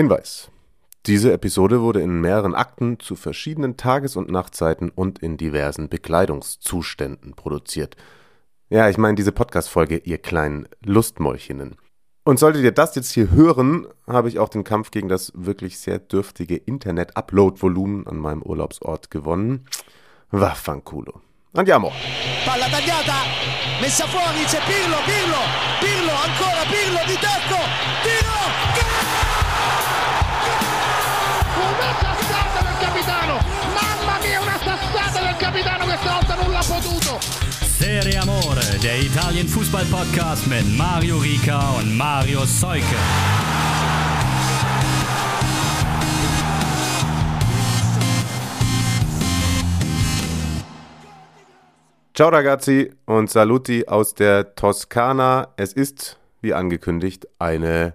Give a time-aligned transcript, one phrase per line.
[0.00, 0.50] Hinweis.
[1.04, 7.34] Diese Episode wurde in mehreren Akten zu verschiedenen Tages- und Nachtzeiten und in diversen Bekleidungszuständen
[7.34, 7.96] produziert.
[8.70, 11.76] Ja, ich meine diese Podcast-Folge, ihr kleinen Lustmäulchinnen.
[12.24, 15.78] Und solltet ihr das jetzt hier hören, habe ich auch den Kampf gegen das wirklich
[15.78, 19.66] sehr dürftige Internet-Upload-Volumen an meinem Urlaubsort gewonnen.
[20.30, 21.20] Vaffanculo.
[21.52, 21.92] Andiamo.
[22.46, 23.16] Palla tagliata,
[23.82, 25.40] messa fuori, c'è Pirlo, Pirlo,
[25.80, 27.58] Pirlo, ancora Pirlo di tacco,
[28.02, 28.19] tiro,
[33.00, 33.38] capitano,
[33.72, 37.18] mamma mia una sassata del capitano, questa volta non l'ha potuto.
[37.20, 42.96] Serie Amore, der Italien-Fußball-Podcast mit Mario Rika und Mario Seuke.
[52.12, 55.54] Ciao ragazzi und saluti aus der Toskana.
[55.56, 57.94] Es ist, wie angekündigt, eine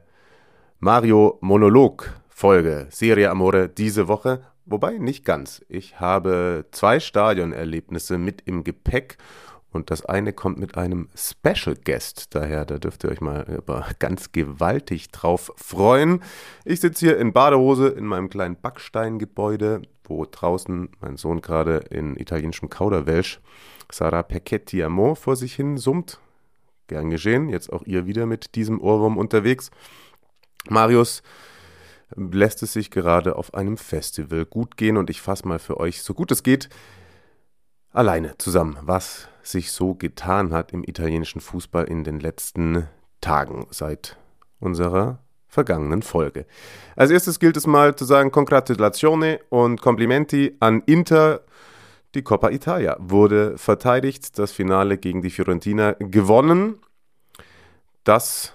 [0.80, 5.64] Mario Monolog Folge Serie Amore diese Woche, wobei nicht ganz.
[5.70, 9.18] Ich habe zwei Stadionerlebnisse mit im Gepäck
[9.72, 12.34] und das eine kommt mit einem Special Guest.
[12.34, 13.62] Daher, da dürft ihr euch mal
[14.00, 16.24] ganz gewaltig drauf freuen.
[16.64, 22.16] Ich sitze hier in Badehose in meinem kleinen Backsteingebäude, wo draußen mein Sohn gerade in
[22.16, 23.42] italienischem Kauderwelsch
[23.92, 26.20] Sarah Perchetti Amor vor sich hin summt.
[26.88, 29.72] Gern geschehen, jetzt auch ihr wieder mit diesem Ohrwurm unterwegs.
[30.70, 31.22] Marius
[32.16, 36.04] lässt es sich gerade auf einem Festival gut gehen und ich fasse mal für euch,
[36.04, 36.70] so gut es geht,
[37.92, 42.88] alleine zusammen, was sich so getan hat im italienischen Fußball in den letzten
[43.22, 44.18] Tagen seit
[44.60, 46.46] unserer vergangenen Folge.
[46.96, 51.42] Als erstes gilt es mal zu sagen Congratulazione und Complimenti an Inter.
[52.14, 56.80] Die Coppa Italia wurde verteidigt, das Finale gegen die Fiorentina gewonnen.
[58.04, 58.54] Das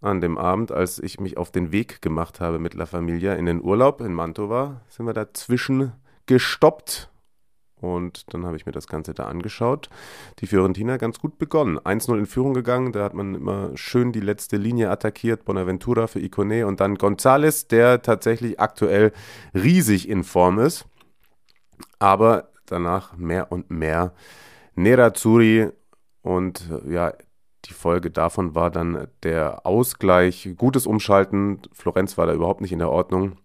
[0.00, 3.46] an dem Abend, als ich mich auf den Weg gemacht habe mit La Familia in
[3.46, 5.92] den Urlaub in Mantova, sind wir dazwischen
[6.26, 7.10] gestoppt.
[7.80, 9.88] Und dann habe ich mir das Ganze da angeschaut.
[10.40, 11.78] Die Fiorentina ganz gut begonnen.
[11.78, 12.92] 1-0 in Führung gegangen.
[12.92, 15.46] Da hat man immer schön die letzte Linie attackiert.
[15.46, 19.12] Bonaventura für Icone und dann Gonzales, der tatsächlich aktuell
[19.54, 20.84] riesig in Form ist.
[21.98, 24.12] Aber danach mehr und mehr
[24.74, 25.70] Nerazzurri
[26.22, 27.14] und ja,
[27.66, 31.60] die Folge davon war dann der Ausgleich, gutes Umschalten.
[31.72, 33.36] Florenz war da überhaupt nicht in der Ordnung.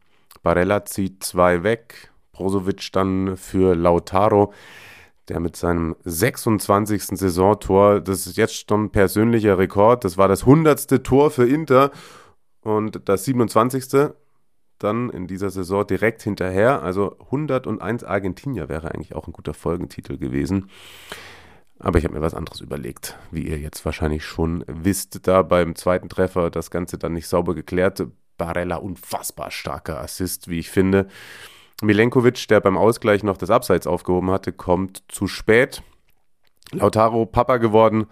[0.42, 2.12] Barella zieht zwei weg.
[2.32, 4.54] Brozovic dann für Lautaro,
[5.30, 7.04] der mit seinem 26.
[7.18, 11.04] Saisontor, das ist jetzt schon ein persönlicher Rekord, das war das 100.
[11.04, 11.92] Tor für Inter
[12.62, 14.12] und das 27.
[14.80, 16.84] dann in dieser Saison direkt hinterher.
[16.84, 20.70] Also 101 Argentinier wäre eigentlich auch ein guter Folgentitel gewesen.
[21.80, 25.28] Aber ich habe mir was anderes überlegt, wie ihr jetzt wahrscheinlich schon wisst.
[25.28, 28.06] Da beim zweiten Treffer das Ganze dann nicht sauber geklärt.
[28.38, 31.08] Barella unfassbar starker Assist, wie ich finde.
[31.82, 35.84] Milenkovic, der beim Ausgleich noch das Abseits aufgehoben hatte, kommt zu spät.
[36.72, 38.08] Lautaro Papa geworden,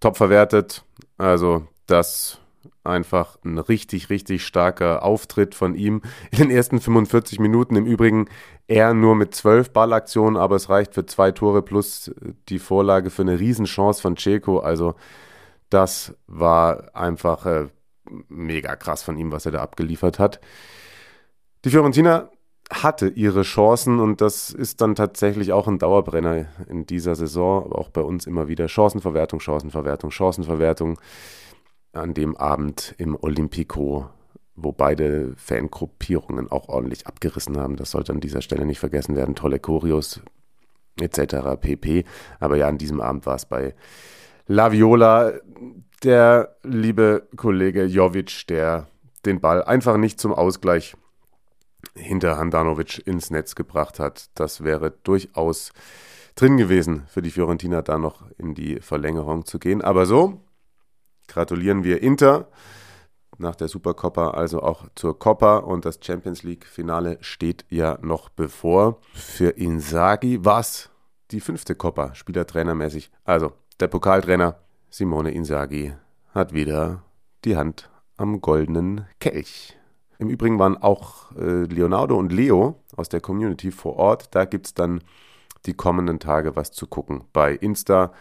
[0.00, 0.84] top verwertet.
[1.16, 2.39] Also das
[2.84, 7.76] einfach ein richtig, richtig starker Auftritt von ihm in den ersten 45 Minuten.
[7.76, 8.28] Im Übrigen
[8.66, 12.10] er nur mit zwölf Ballaktionen, aber es reicht für zwei Tore plus
[12.48, 14.60] die Vorlage für eine Riesenchance von Ceco.
[14.60, 14.94] Also
[15.68, 17.68] das war einfach äh,
[18.28, 20.40] mega krass von ihm, was er da abgeliefert hat.
[21.64, 22.30] Die Fiorentina
[22.72, 27.88] hatte ihre Chancen und das ist dann tatsächlich auch ein Dauerbrenner in dieser Saison, auch
[27.90, 31.00] bei uns immer wieder Chancenverwertung, Chancenverwertung, Chancenverwertung
[31.92, 34.08] an dem Abend im Olympico,
[34.54, 37.76] wo beide Fangruppierungen auch ordentlich abgerissen haben.
[37.76, 39.34] Das sollte an dieser Stelle nicht vergessen werden.
[39.34, 40.20] Tolle Choreos
[41.00, 41.56] etc.
[41.60, 42.04] pp.
[42.38, 43.74] Aber ja, an diesem Abend war es bei
[44.46, 45.32] La Viola
[46.02, 48.86] der liebe Kollege Jovic, der
[49.26, 50.96] den Ball einfach nicht zum Ausgleich
[51.94, 54.30] hinter Handanovic ins Netz gebracht hat.
[54.34, 55.72] Das wäre durchaus
[56.34, 59.82] drin gewesen für die Fiorentina, da noch in die Verlängerung zu gehen.
[59.82, 60.40] Aber so
[61.30, 62.48] gratulieren wir Inter
[63.38, 68.28] nach der Supercoppa, also auch zur Coppa und das Champions League Finale steht ja noch
[68.28, 68.98] bevor.
[69.14, 70.90] Für Inzaghi war es
[71.30, 73.10] die fünfte Coppa, spielertrainermäßig.
[73.24, 74.56] Also der Pokaltrainer
[74.90, 75.94] Simone Inzaghi
[76.34, 77.02] hat wieder
[77.44, 79.78] die Hand am goldenen Kelch.
[80.18, 84.34] Im Übrigen waren auch äh, Leonardo und Leo aus der Community vor Ort.
[84.34, 85.00] Da gibt es dann
[85.64, 88.12] die kommenden Tage was zu gucken bei Insta.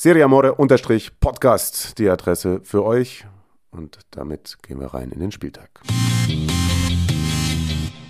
[0.00, 3.26] Seriamore-Podcast, die Adresse für euch.
[3.70, 5.82] Und damit gehen wir rein in den Spieltag.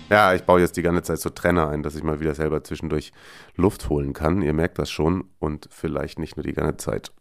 [0.09, 2.63] Ja, ich baue jetzt die ganze Zeit so Trenner ein, dass ich mal wieder selber
[2.63, 3.11] zwischendurch
[3.57, 4.41] Luft holen kann.
[4.41, 7.11] Ihr merkt das schon und vielleicht nicht nur die ganze Zeit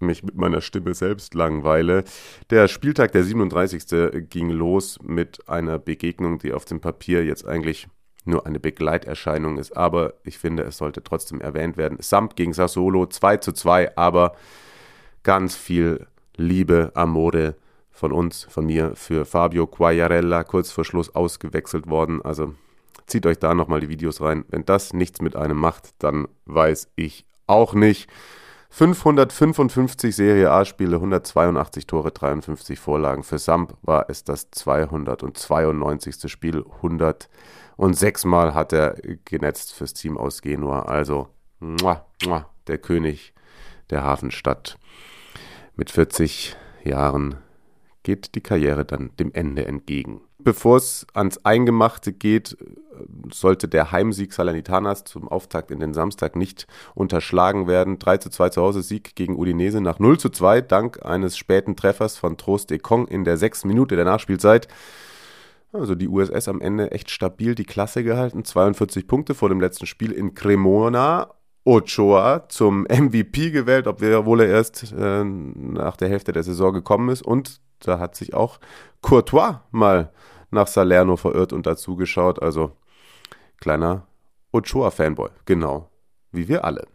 [0.00, 2.02] mich mit meiner Stimme selbst langweile.
[2.50, 4.28] Der Spieltag der 37.
[4.28, 7.86] ging los mit einer Begegnung, die auf dem Papier jetzt eigentlich
[8.26, 11.98] nur eine Begleiterscheinung ist, aber ich finde, es sollte trotzdem erwähnt werden.
[12.00, 14.34] Samt gegen Sassolo 2 zu 2, aber
[15.22, 16.06] ganz viel
[16.36, 17.56] Liebe, Amore
[17.90, 22.22] von uns, von mir für Fabio Quagliarella kurz vor Schluss ausgewechselt worden.
[22.22, 22.54] Also
[23.06, 24.44] zieht euch da nochmal die Videos rein.
[24.48, 28.10] Wenn das nichts mit einem macht, dann weiß ich auch nicht.
[28.70, 33.22] 555 Serie A-Spiele, 182 Tore, 53 Vorlagen.
[33.22, 36.30] Für Samp war es das 292.
[36.30, 36.64] Spiel.
[36.82, 40.82] 106 Mal hat er genetzt fürs Team aus Genua.
[40.82, 41.28] Also,
[41.60, 43.32] muah, muah, der König
[43.90, 44.78] der Hafenstadt.
[45.76, 47.36] Mit 40 Jahren
[48.02, 50.20] geht die Karriere dann dem Ende entgegen.
[50.46, 52.56] Bevor es ans Eingemachte geht,
[53.32, 57.98] sollte der Heimsieg Salernitanas zum Auftakt in den Samstag nicht unterschlagen werden.
[57.98, 61.74] 3 zu 2 zu Hause Sieg gegen Udinese nach 0 zu 2 dank eines späten
[61.74, 64.68] Treffers von Trost de Kong in der sechsten Minute der Nachspielzeit.
[65.72, 68.44] Also die USS am Ende echt stabil die Klasse gehalten.
[68.44, 71.34] 42 Punkte vor dem letzten Spiel in Cremona.
[71.64, 77.22] Ochoa zum MVP gewählt, obwohl er erst äh, nach der Hälfte der Saison gekommen ist.
[77.22, 78.60] Und da hat sich auch
[79.00, 80.12] Courtois mal
[80.50, 82.42] nach Salerno verirrt und dazugeschaut.
[82.42, 82.72] Also
[83.60, 84.06] kleiner
[84.52, 85.90] Ochoa-Fanboy, genau
[86.32, 86.86] wie wir alle.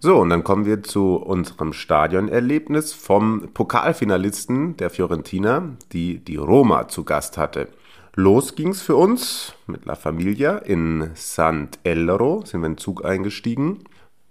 [0.00, 6.86] So, und dann kommen wir zu unserem Stadionerlebnis vom Pokalfinalisten der Fiorentina, die die Roma
[6.86, 7.68] zu Gast hatte.
[8.14, 13.84] Los ging's für uns mit La Familia in Sant'Ellero, sind wir in den Zug eingestiegen.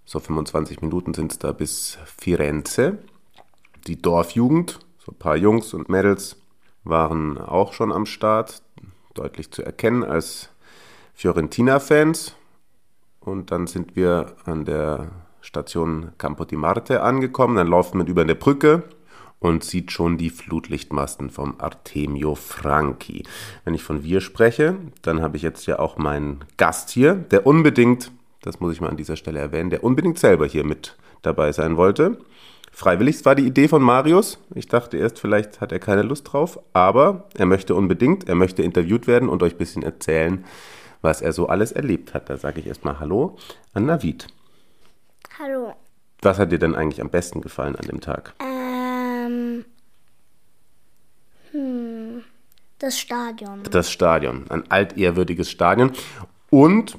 [0.06, 2.98] So 25 Minuten sind es da bis Firenze.
[3.86, 4.78] Die Dorfjugend
[5.08, 6.36] ein paar Jungs und Mädels
[6.84, 8.62] waren auch schon am Start,
[9.14, 10.50] deutlich zu erkennen als
[11.14, 12.34] Fiorentina-Fans.
[13.20, 15.10] Und dann sind wir an der
[15.40, 17.56] Station Campo di Marte angekommen.
[17.56, 18.84] Dann läuft man über eine Brücke
[19.40, 23.24] und sieht schon die Flutlichtmasten vom Artemio Franchi.
[23.64, 27.46] Wenn ich von wir spreche, dann habe ich jetzt ja auch meinen Gast hier, der
[27.46, 28.10] unbedingt,
[28.42, 31.76] das muss ich mal an dieser Stelle erwähnen, der unbedingt selber hier mit dabei sein
[31.76, 32.18] wollte.
[32.72, 34.38] Freiwillig war die Idee von Marius.
[34.54, 38.62] Ich dachte erst, vielleicht hat er keine Lust drauf, aber er möchte unbedingt, er möchte
[38.62, 40.44] interviewt werden und euch ein bisschen erzählen,
[41.02, 42.28] was er so alles erlebt hat.
[42.30, 43.36] Da sage ich erstmal Hallo
[43.74, 44.26] an Navid.
[45.38, 45.74] Hallo.
[46.22, 48.34] Was hat dir denn eigentlich am besten gefallen an dem Tag?
[48.40, 49.64] Ähm.
[51.52, 52.22] Hm.
[52.78, 53.62] Das Stadion.
[53.70, 55.92] Das Stadion, ein altehrwürdiges Stadion.
[56.50, 56.96] Und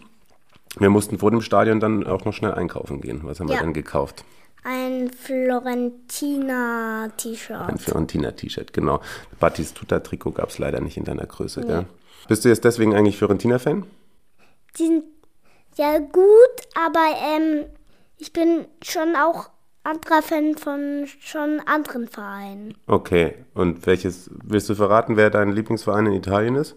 [0.77, 3.21] wir mussten vor dem Stadion dann auch noch schnell einkaufen gehen.
[3.23, 3.61] Was haben wir Ja.
[3.61, 4.23] denn gekauft?
[4.63, 7.69] Ein Florentina-T-Shirt.
[7.69, 8.99] Ein Fiorentina-T-Shirt, genau.
[9.39, 11.85] Batistuta-Trikot gab es leider nicht in deiner Größe, gell?
[12.27, 13.85] Bist du jetzt deswegen eigentlich Fiorentina-Fan?
[14.77, 15.05] Die sind
[15.77, 16.21] ja gut,
[16.75, 17.65] aber ähm,
[18.17, 19.49] ich bin schon auch
[19.83, 22.75] anderer Fan von schon anderen Vereinen.
[22.85, 26.75] Okay, und welches, willst du verraten, wer dein Lieblingsverein in Italien ist?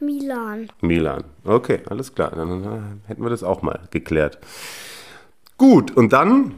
[0.00, 0.68] Milan.
[0.80, 1.24] Milan.
[1.44, 2.32] Okay, alles klar.
[2.34, 4.38] Dann äh, hätten wir das auch mal geklärt.
[5.56, 6.54] Gut, und dann,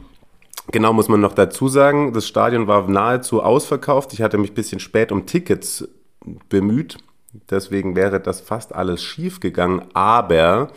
[0.71, 4.13] genau muss man noch dazu sagen, das Stadion war nahezu ausverkauft.
[4.13, 5.87] Ich hatte mich ein bisschen spät um Tickets
[6.49, 6.97] bemüht.
[7.49, 9.83] Deswegen wäre das fast alles schief gegangen.
[9.93, 10.71] Aber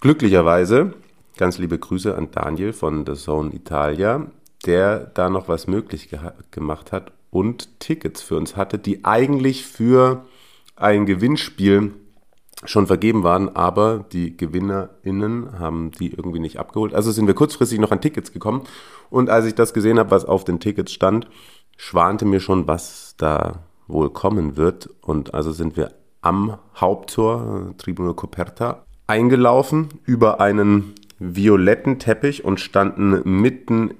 [0.00, 0.94] glücklicherweise,
[1.36, 4.26] ganz liebe Grüße an Daniel von The Zone Italia,
[4.64, 9.66] der da noch was möglich geha- gemacht hat und Tickets für uns hatte, die eigentlich
[9.66, 10.24] für
[10.76, 11.92] ein Gewinnspiel
[12.64, 16.94] schon vergeben waren, aber die GewinnerInnen haben die irgendwie nicht abgeholt.
[16.94, 18.62] Also sind wir kurzfristig noch an Tickets gekommen
[19.10, 21.28] und als ich das gesehen habe, was auf den Tickets stand,
[21.76, 24.90] schwante mir schon, was da wohl kommen wird.
[25.00, 33.22] Und also sind wir am Haupttor, Tribuna Coperta, eingelaufen über einen violetten Teppich und standen
[33.40, 33.94] mitten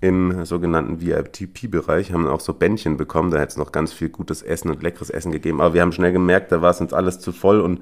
[0.00, 4.42] im sogenannten VIP-Bereich, haben auch so Bändchen bekommen, da hätte es noch ganz viel gutes
[4.42, 7.18] Essen und leckeres Essen gegeben, aber wir haben schnell gemerkt, da war es uns alles
[7.18, 7.80] zu voll und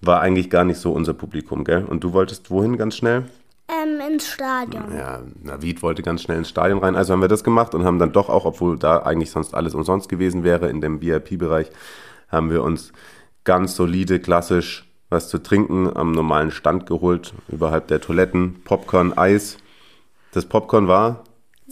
[0.00, 1.84] war eigentlich gar nicht so unser Publikum, gell?
[1.84, 3.24] Und du wolltest wohin ganz schnell?
[3.68, 4.94] Ähm, ins Stadion.
[4.94, 7.98] Ja, Navid wollte ganz schnell ins Stadion rein, also haben wir das gemacht und haben
[7.98, 11.70] dann doch auch, obwohl da eigentlich sonst alles umsonst gewesen wäre, in dem VIP-Bereich,
[12.28, 12.92] haben wir uns
[13.44, 19.58] ganz solide, klassisch was zu trinken am normalen Stand geholt, überhalb der Toiletten, Popcorn, Eis.
[20.32, 21.22] Das Popcorn war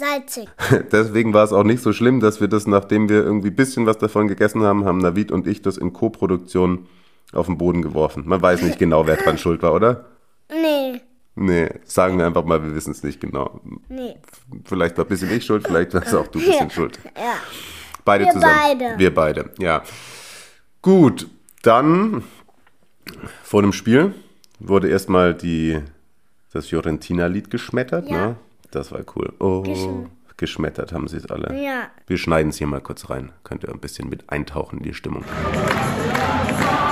[0.02, 0.48] Salzig.
[0.92, 3.86] Deswegen war es auch nicht so schlimm, dass wir das, nachdem wir irgendwie ein bisschen
[3.86, 6.86] was davon gegessen haben, haben Navid und ich das in Co-Produktion
[7.32, 8.24] auf den Boden geworfen.
[8.26, 10.06] Man weiß nicht genau, wer dran schuld war, oder?
[10.50, 11.00] Nee.
[11.34, 13.60] Nee, sagen wir einfach mal, wir wissen es nicht genau.
[13.88, 14.16] Nee.
[14.64, 16.98] Vielleicht war ein bisschen ich schuld, vielleicht warst auch du ein bisschen schuld.
[17.16, 17.34] Ja.
[18.04, 18.54] Beide Wir zusammen.
[18.78, 18.98] beide.
[18.98, 19.82] Wir beide, ja.
[20.82, 21.28] Gut,
[21.62, 22.22] dann
[23.44, 24.12] vor dem Spiel
[24.58, 25.78] wurde erstmal die
[26.52, 28.26] das Fiorentina-Lied geschmettert, Ja.
[28.28, 28.36] ne?
[28.72, 29.32] Das war cool.
[29.38, 31.54] Oh, Geschm- geschmettert haben sie es alle.
[31.62, 31.88] Ja.
[32.06, 33.30] Wir schneiden es hier mal kurz rein.
[33.44, 35.24] Könnt ihr ein bisschen mit eintauchen in die Stimmung.
[35.54, 36.91] Der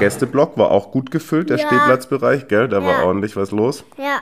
[0.00, 1.66] Gästeblock war auch gut gefüllt, der Ja.
[1.66, 2.68] Stehplatzbereich, gell?
[2.68, 3.04] Da war Ja.
[3.04, 3.84] ordentlich was los.
[3.96, 4.20] Ja,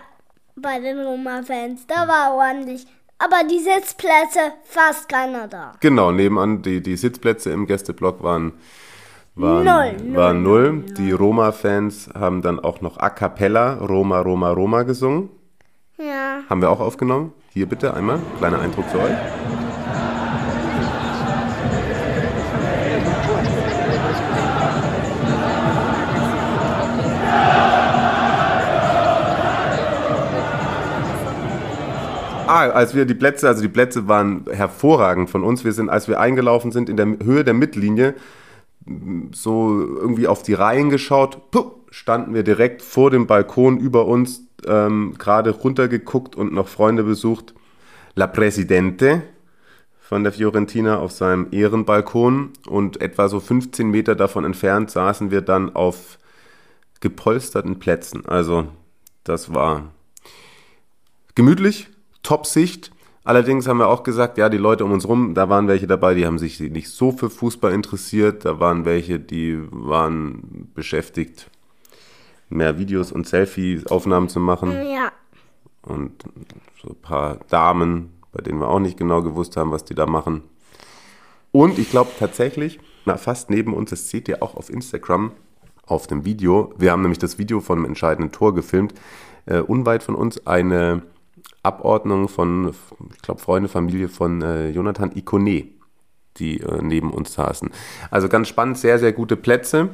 [0.56, 2.86] bei den Roma-Fans, da war ordentlich.
[3.18, 5.72] Aber die Sitzplätze, fast keiner da.
[5.80, 8.52] Genau, nebenan die, die Sitzplätze im Gästeblock waren,
[9.34, 10.16] waren Null, null.
[10.16, 10.84] Waren null.
[10.96, 15.30] Die Roma-Fans haben dann auch noch a cappella Roma, Roma, Roma gesungen.
[15.96, 16.40] Ja.
[16.48, 17.32] Haben wir auch aufgenommen.
[17.52, 19.67] Hier bitte einmal, kleiner Eindruck für euch.
[32.58, 35.64] Als wir die Plätze, also die Plätze waren hervorragend von uns.
[35.64, 38.14] Wir sind, als wir eingelaufen sind in der Höhe der Mittellinie,
[39.32, 44.42] so irgendwie auf die Reihen geschaut, puh, standen wir direkt vor dem Balkon über uns,
[44.66, 47.54] ähm, gerade runtergeguckt und noch Freunde besucht.
[48.14, 49.22] La Presidente
[50.00, 55.42] von der Fiorentina auf seinem Ehrenbalkon und etwa so 15 Meter davon entfernt saßen wir
[55.42, 56.18] dann auf
[57.00, 58.24] gepolsterten Plätzen.
[58.26, 58.68] Also
[59.22, 59.92] das war
[61.34, 61.88] gemütlich,
[62.28, 62.90] Top-Sicht.
[63.24, 66.12] Allerdings haben wir auch gesagt, ja, die Leute um uns rum, da waren welche dabei,
[66.12, 68.44] die haben sich nicht so für Fußball interessiert.
[68.44, 71.50] Da waren welche, die waren beschäftigt,
[72.50, 74.72] mehr Videos und Selfie-Aufnahmen zu machen.
[74.72, 75.10] Ja.
[75.80, 76.22] Und
[76.82, 80.04] so ein paar Damen, bei denen wir auch nicht genau gewusst haben, was die da
[80.04, 80.42] machen.
[81.50, 85.32] Und ich glaube tatsächlich, na, fast neben uns, das seht ihr auch auf Instagram,
[85.86, 86.74] auf dem Video.
[86.76, 88.92] Wir haben nämlich das Video von dem entscheidenden Tor gefilmt.
[89.46, 91.02] Äh, unweit von uns eine
[91.68, 92.74] Abordnung von,
[93.14, 95.68] ich glaube, Freunde, Familie von äh, Jonathan Ikone,
[96.38, 97.70] die äh, neben uns saßen.
[98.10, 99.90] Also ganz spannend, sehr, sehr gute Plätze.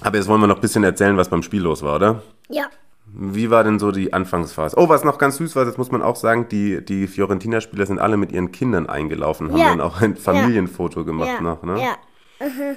[0.00, 2.22] Aber jetzt wollen wir noch ein bisschen erzählen, was beim Spiel los war, oder?
[2.48, 2.64] Ja.
[3.14, 4.76] Wie war denn so die Anfangsphase?
[4.78, 7.98] Oh, was noch ganz süß war, das muss man auch sagen, die, die Fiorentina-Spieler sind
[7.98, 9.68] alle mit ihren Kindern eingelaufen, haben Ja.
[9.68, 11.40] dann auch ein Familienfoto gemacht Ja.
[11.42, 11.78] noch, ne?
[11.80, 11.96] Ja.
[12.46, 12.76] Mhm.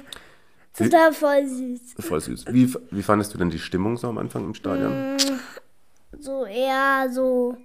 [0.76, 1.80] Total voll süß.
[2.00, 2.44] Voll süß.
[2.50, 5.16] Wie, wie fandest du denn die Stimmung so am Anfang im Stadion?
[6.20, 7.56] So eher so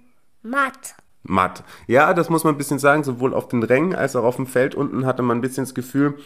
[0.42, 0.94] matt.
[1.24, 1.62] Matt.
[1.86, 4.46] Ja, das muss man ein bisschen sagen, sowohl auf den Rängen als auch auf dem
[4.46, 6.18] Feld unten hatte man ein bisschen das Gefühl,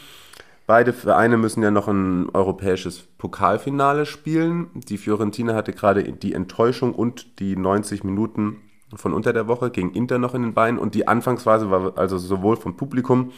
[0.66, 4.70] beide Vereine müssen ja noch ein europäisches Pokalfinale spielen.
[4.74, 8.62] Die Fiorentina hatte gerade die Enttäuschung und die 90 Minuten
[8.94, 12.18] von unter der Woche gegen Inter noch in den Beinen und die Anfangsphase war also
[12.18, 13.32] sowohl vom Publikum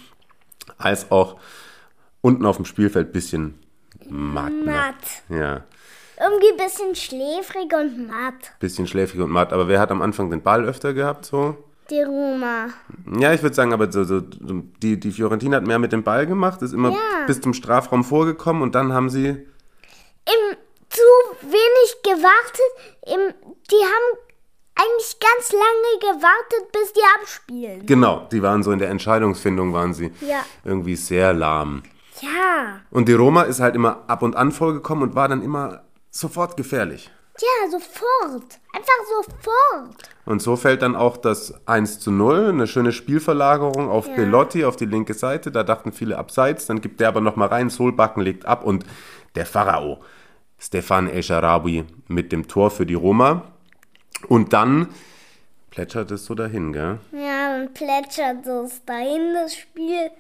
[0.77, 1.37] als auch
[2.21, 3.59] unten auf dem Spielfeld ein bisschen
[4.09, 4.53] matt.
[4.53, 4.65] Ne?
[4.65, 5.23] Matt.
[5.29, 5.65] Ja.
[6.21, 8.53] Irgendwie ein bisschen schläfrig und matt.
[8.59, 9.53] Bisschen schläfrig und matt.
[9.53, 11.57] Aber wer hat am Anfang den Ball öfter gehabt so?
[11.91, 12.69] Die Roma.
[13.19, 16.27] Ja, ich würde sagen, aber so, so, die, die Fiorentina hat mehr mit dem Ball
[16.27, 16.97] gemacht, ist immer Ja.
[17.27, 19.29] bis zum Strafraum vorgekommen und dann haben sie.
[19.29, 20.57] Im
[20.91, 21.03] zu
[21.43, 22.71] wenig gewartet.
[23.07, 23.35] Im,
[23.71, 24.19] die haben
[24.75, 27.87] eigentlich ganz lange gewartet, bis die abspielen.
[27.87, 30.45] Genau, die waren so in der Entscheidungsfindung, waren sie Ja.
[30.65, 31.83] irgendwie sehr lahm.
[32.21, 32.81] Ja.
[32.91, 35.85] Und die Roma ist halt immer ab und an vorgekommen und war dann immer
[36.19, 37.11] sofort gefährlich.
[37.41, 38.59] Ja, sofort.
[38.75, 40.11] Einfach sofort.
[40.25, 44.17] Und so fällt dann auch das 1 zu 0, eine schöne Spielverlagerung auf Ja.
[44.17, 45.53] Belotti auf die linke Seite.
[45.53, 48.85] Da dachten viele abseits, dann gibt der aber nochmal rein, Solbakken legt ab und
[49.37, 50.01] der Pharao,
[50.59, 53.43] Stefan El Sharawi mit dem Tor für die Roma.
[54.27, 54.89] Und dann
[55.71, 56.99] plätschert es so dahin, gell?
[57.13, 60.11] Ja, dann plätschert es dahin, das Spiel.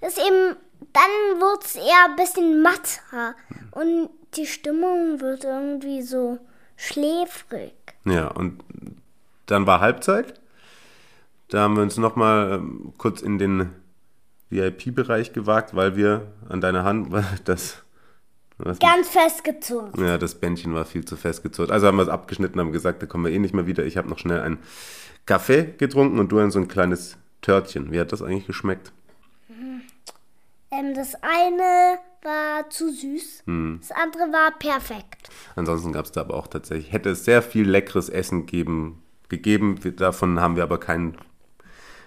[0.00, 0.56] Ist eben,
[0.92, 3.34] dann wird es eher ein bisschen matter.
[3.72, 6.38] Und die Stimmung wird irgendwie so
[6.76, 7.74] schläfrig.
[8.04, 8.62] Ja, und
[9.46, 10.40] dann war Halbzeit.
[11.48, 13.70] Da haben wir uns nochmal ähm, kurz in den
[14.50, 17.82] VIP-Bereich gewagt, weil wir an deiner Hand, weil das,
[18.78, 20.04] Ganz festgezogen.
[20.04, 21.70] Ja, das Bändchen war viel zu festgezurrt.
[21.70, 23.86] Also haben wir es abgeschnitten, haben gesagt, da kommen wir eh nicht mehr wieder.
[23.86, 24.58] Ich habe noch schnell einen
[25.24, 27.90] Kaffee getrunken und du ein so ein kleines Törtchen.
[27.90, 28.92] Wie hat das eigentlich geschmeckt?
[30.70, 33.44] Ähm, das eine war zu süß,
[33.80, 35.28] das andere war perfekt.
[35.56, 39.78] Ansonsten gab es da aber auch tatsächlich, hätte es sehr viel leckeres Essen geben, gegeben.
[39.96, 41.16] Davon haben wir aber keinen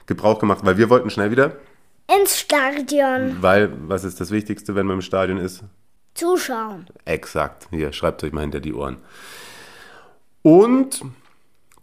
[0.05, 1.57] Gebrauch gemacht, weil wir wollten schnell wieder.
[2.19, 5.63] Ins Stadion Weil, was ist das Wichtigste, wenn man im Stadion ist?
[6.13, 6.85] zuschauen.
[7.05, 7.67] Exakt.
[7.71, 8.97] Hier, schreibt euch mal hinter die Ohren.
[10.41, 11.01] Und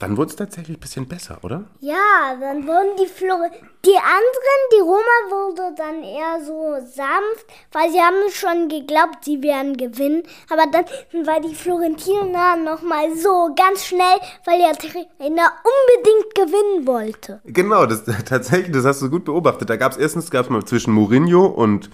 [0.00, 1.64] dann wurde es tatsächlich ein bisschen besser, oder?
[1.80, 3.50] Ja, dann wurden die Flore
[3.84, 9.42] die anderen, die Roma wurde dann eher so sanft, weil sie haben schon geglaubt, sie
[9.42, 10.22] werden gewinnen.
[10.50, 10.84] Aber dann
[11.26, 17.40] war die Florentina nochmal so ganz schnell, weil der Trainer unbedingt gewinnen wollte.
[17.44, 19.70] Genau, das tatsächlich, das hast du gut beobachtet.
[19.70, 21.88] Da gab es erstens gab's mal zwischen Mourinho und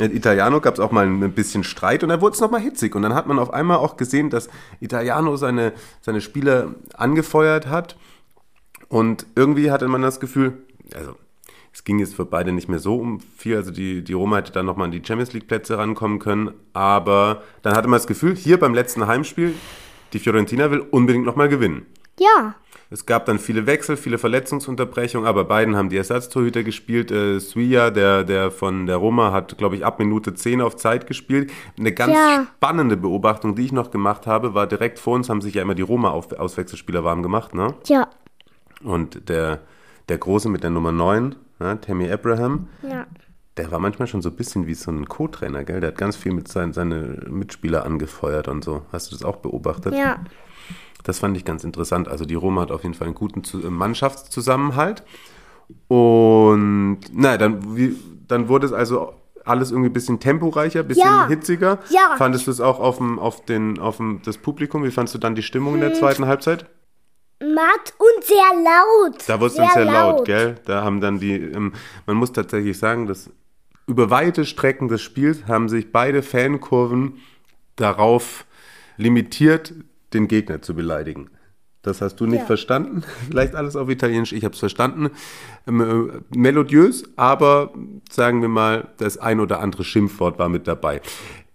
[0.00, 2.94] äh, Italiano gab es auch mal ein bisschen Streit und dann wurde es nochmal hitzig.
[2.94, 4.48] Und dann hat man auf einmal auch gesehen, dass
[4.80, 7.96] Italiano seine, seine Spieler angefeuert hat.
[8.88, 10.54] Und irgendwie hatte man das Gefühl,
[10.94, 11.14] also
[11.72, 13.56] es ging jetzt für beide nicht mehr so um viel.
[13.56, 16.52] Also die, die Roma hätte dann nochmal an die Champions League Plätze rankommen können.
[16.72, 19.54] Aber dann hatte man das Gefühl, hier beim letzten Heimspiel,
[20.12, 21.86] die Fiorentina will unbedingt nochmal gewinnen.
[22.22, 22.54] Ja,
[22.90, 27.10] Es gab dann viele Wechsel, viele Verletzungsunterbrechungen, aber beiden haben die Ersatztorhüter gespielt.
[27.10, 31.06] Äh, Suia, der, der von der Roma, hat, glaube ich, ab Minute 10 auf Zeit
[31.06, 31.50] gespielt.
[31.78, 32.46] Eine ganz Ja.
[32.56, 35.74] spannende Beobachtung, die ich noch gemacht habe, war direkt vor uns haben sich ja immer
[35.74, 37.54] die Roma-Auswechselspieler warm gemacht.
[37.54, 37.74] Ne?
[37.86, 38.08] ja,
[38.84, 39.60] Und der,
[40.10, 43.06] der Große mit der Nummer 9, ne, Tammy Abraham, ja.
[43.56, 45.80] der war manchmal schon so ein bisschen wie so ein Co-Trainer, gell?
[45.80, 48.82] Der hat ganz viel mit seinen seine Mitspieler angefeuert und so.
[48.92, 49.94] Hast du das auch beobachtet?
[49.94, 50.18] Ja,
[51.04, 52.08] Das fand ich ganz interessant.
[52.08, 55.02] Also die Roma hat auf jeden Fall einen guten äh, Mannschaftszusammenhalt.
[55.88, 57.96] Und na, dann, wie,
[58.28, 59.14] dann wurde es also
[59.44, 61.26] alles irgendwie ein bisschen temporeicher, ein bisschen Ja.
[61.28, 61.78] hitziger.
[61.90, 62.16] Ja.
[62.16, 64.84] Fandest du es auch auf, dem, auf, den, auf dem, das Publikum?
[64.84, 65.82] Wie fandest du dann die Stimmung Hm.
[65.82, 66.66] in der zweiten Halbzeit?
[67.42, 69.22] matt und sehr laut.
[69.26, 70.56] Da wurde es dann sehr laut, gell?
[70.66, 71.72] Da haben dann die, ähm,
[72.06, 73.30] man muss tatsächlich sagen, dass
[73.86, 77.14] über weite Strecken des Spiels haben sich beide Fankurven
[77.76, 78.44] darauf
[78.98, 79.72] limitiert,
[80.12, 81.30] den Gegner zu beleidigen.
[81.82, 82.46] Das hast du nicht Ja.
[82.46, 83.02] verstanden.
[83.28, 85.10] Vielleicht alles auf Italienisch, ich habe es verstanden.
[85.66, 87.72] Ähm, äh, melodiös, aber
[88.10, 91.00] sagen wir mal, das ein oder andere Schimpfwort war mit dabei.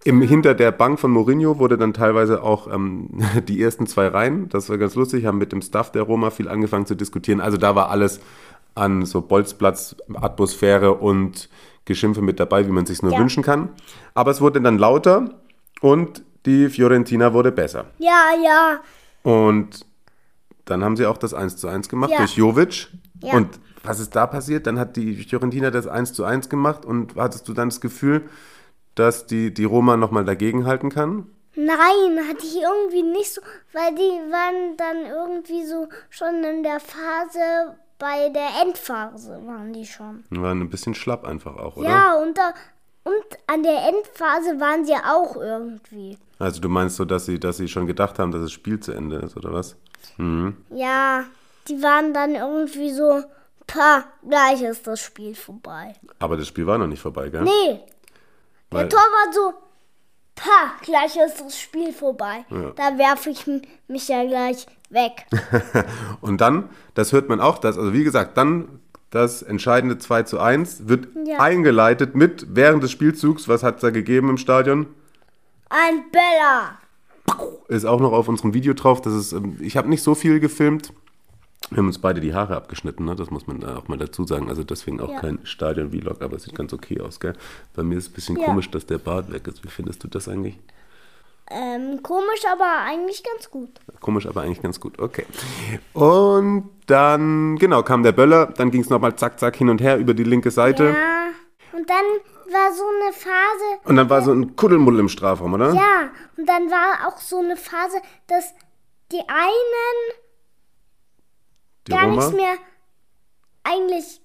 [0.04, 3.08] Im, hinter der Bank von Mourinho wurde dann teilweise auch ähm,
[3.48, 6.48] die ersten zwei Reihen, das war ganz lustig, haben mit dem Staff der Roma viel
[6.48, 7.40] angefangen zu diskutieren.
[7.40, 8.20] Also da war alles
[8.74, 11.48] an so Bolzplatz, Atmosphäre und
[11.86, 13.18] Geschimpfe mit dabei, wie man sich nur Ja.
[13.20, 13.68] wünschen kann.
[14.14, 15.30] Aber es wurde dann lauter
[15.80, 17.86] und die Fiorentina wurde besser.
[17.98, 18.80] Ja, ja,
[19.22, 19.84] Und
[20.64, 22.18] dann haben sie auch das 1 zu 1 gemacht Ja.
[22.18, 22.88] durch Jovic.
[23.22, 23.34] Ja.
[23.34, 24.66] Und was ist da passiert?
[24.66, 28.28] Dann hat die Fiorentina das 1 zu 1 gemacht und hattest du dann das Gefühl,
[28.94, 31.26] dass die, die Roma nochmal dagegenhalten kann?
[31.54, 33.40] Nein, hatte ich irgendwie nicht so,
[33.72, 39.86] weil die waren dann irgendwie so schon in der Phase, bei der Endphase waren die
[39.86, 40.24] schon.
[40.30, 41.88] Die waren ein bisschen schlapp einfach auch, oder?
[41.88, 42.52] Ja, und, da,
[43.06, 46.18] und an der Endphase waren sie auch irgendwie.
[46.38, 48.92] Also du meinst so, dass sie, dass sie schon gedacht haben, dass das Spiel zu
[48.92, 49.76] Ende ist, oder was?
[50.70, 51.24] Ja,
[51.68, 53.22] die waren dann irgendwie so,
[53.66, 55.94] pa, gleich ist das Spiel vorbei.
[56.18, 57.42] Aber das Spiel war noch nicht vorbei, gell?
[57.42, 57.80] Nee,
[58.72, 59.54] der Weil- Torwart so,
[60.34, 62.44] pa, gleich ist das Spiel vorbei.
[62.50, 62.70] Ja.
[62.76, 63.46] Da werfe ich
[63.88, 65.26] mich ja gleich weg.
[66.20, 68.80] Und dann, das hört man auch, dass, also wie gesagt, dann
[69.16, 71.38] das entscheidende 2 zu 1 wird Ja.
[71.40, 74.86] eingeleitet mit während des Spielzugs, was hat es da gegeben im Stadion?
[75.68, 76.78] Ein Bella.
[77.68, 79.00] ist auch noch auf unserem Video drauf.
[79.00, 80.92] Das ist, ähm, ich habe nicht so viel gefilmt.
[81.70, 83.16] Wir haben uns beide die Haare abgeschnitten, ne?
[83.16, 84.48] das muss man auch mal dazu sagen.
[84.48, 85.18] Also deswegen auch Ja.
[85.20, 87.32] kein Stadion-Vlog, aber es sieht ganz okay aus, gell?
[87.74, 88.44] Bei mir ist es ein bisschen Ja.
[88.44, 89.64] komisch, dass der Bart weg ist.
[89.64, 90.56] Wie findest du das eigentlich?
[91.50, 93.70] Ähm, komisch, aber eigentlich ganz gut.
[94.00, 94.98] Komisch, aber eigentlich ganz gut.
[94.98, 95.24] Okay.
[95.92, 98.46] Und dann, genau, kam der Böller.
[98.46, 100.86] Dann ging es nochmal zack, zack hin und her über die linke Seite.
[100.86, 101.28] Ja,
[101.78, 102.04] und dann
[102.52, 105.72] war so eine Phase, Und dann war so ein Kuddelmuddel im Strafraum, oder?
[105.74, 108.52] ja, und dann war auch so eine Phase, dass
[109.12, 110.16] die einen
[111.86, 112.16] die gar Roma.
[112.16, 112.54] nichts mehr
[113.64, 114.20] eigentlich,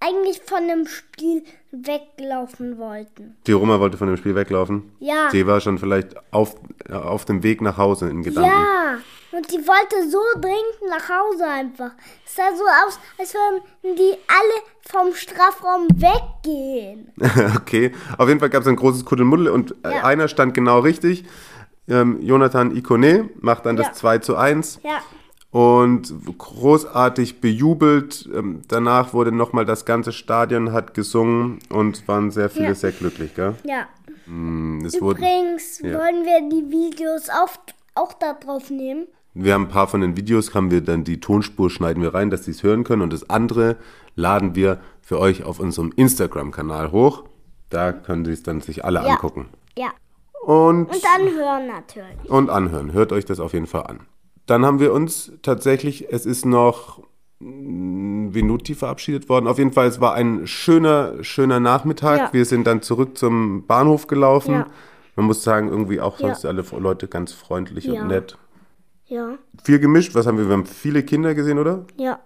[0.00, 3.36] eigentlich von dem Spiel weglaufen wollten.
[3.46, 4.90] Die Roma wollte von dem Spiel weglaufen.
[5.00, 5.28] Ja.
[5.30, 6.56] Sie war schon vielleicht auf,
[6.90, 8.50] auf dem Weg nach Hause in Gedanken.
[8.50, 8.98] Ja,
[9.36, 11.90] und die wollte so dringend nach Hause einfach.
[12.26, 13.62] Es sah so aus, als würden
[13.96, 17.12] die alle vom Strafraum weggehen.
[17.56, 20.04] okay, auf jeden Fall gab es ein großes Kuddelmuddel und äh, Ja.
[20.04, 21.24] einer stand genau richtig.
[21.90, 23.92] Ähm, Jonathan Ikone macht dann das Ja.
[23.94, 25.00] 2 zu 1 Ja,
[25.50, 28.28] und großartig bejubelt.
[28.34, 32.74] Ähm, danach wurde nochmal das ganze Stadion hat gesungen und waren sehr viele Ja.
[32.74, 33.34] sehr glücklich.
[33.34, 33.54] Gell?
[33.64, 33.86] ja.
[34.26, 35.98] Mm, Es wurden, Übrigens Ja.
[35.98, 37.48] wollen wir die Videos auch,
[37.94, 39.06] auch da drauf nehmen.
[39.34, 42.28] wir haben ein paar von den Videos, haben wir dann die Tonspur schneiden wir rein,
[42.28, 43.76] dass sie es hören können und das andere
[44.16, 47.24] laden wir für euch auf unserem Instagram-Kanal hoch.
[47.70, 49.12] Da können sie es dann sich alle Ja.
[49.14, 49.46] angucken.
[49.78, 49.88] Ja.
[50.44, 52.28] Und Und dann hören natürlich.
[52.30, 52.92] und anhören.
[52.92, 54.00] Hört euch das auf jeden Fall an.
[54.48, 57.02] Dann haben wir uns tatsächlich, es ist noch
[57.38, 59.46] mm, Venuti verabschiedet worden.
[59.46, 62.18] Auf jeden Fall, es war ein schöner, schöner Nachmittag.
[62.18, 62.32] Ja.
[62.32, 64.52] Wir sind dann zurück zum Bahnhof gelaufen.
[64.54, 64.66] Ja.
[65.16, 66.28] Man muss sagen, irgendwie auch Ja.
[66.28, 68.02] sonst alle Leute ganz freundlich Ja.
[68.02, 68.38] und nett.
[69.06, 69.34] Ja.
[69.62, 70.14] Viel gemischt.
[70.14, 70.46] Was haben wir?
[70.46, 71.84] Wir haben viele Kinder gesehen, oder?
[71.96, 72.20] Ja.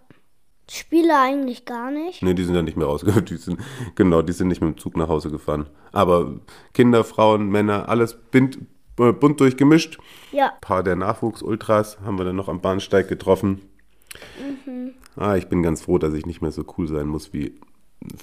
[0.70, 2.22] Spiele eigentlich gar nicht.
[2.22, 3.24] Nee, die sind ja nicht mehr rausgegangen.
[3.28, 3.58] Die sind,
[3.96, 5.66] genau, die sind nicht mit dem Zug nach Hause gefahren.
[5.90, 6.34] Aber
[6.72, 8.58] Kinder, Frauen, Männer, alles bunt,
[8.98, 9.98] äh, bunt durchgemischt.
[10.32, 10.46] Ja.
[10.46, 13.62] Ein paar der Nachwuchs-Ultras haben wir dann noch am Bahnsteig getroffen.
[15.16, 17.58] Ah, ich bin ganz froh, dass ich nicht mehr so cool sein muss wie